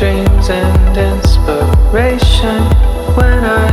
dreams 0.00 0.48
and 0.48 0.96
inspiration. 0.96 2.62
When 3.16 3.44
I 3.44 3.69